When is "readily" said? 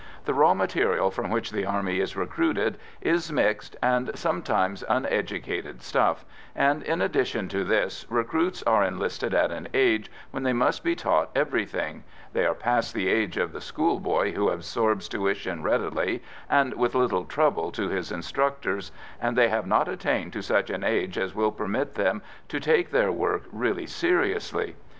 15.61-16.23